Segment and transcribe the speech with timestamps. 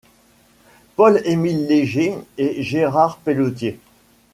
[0.95, 3.79] Paul-Émile Léger et Gérard Pelletier.